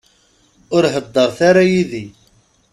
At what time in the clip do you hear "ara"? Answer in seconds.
1.49-1.63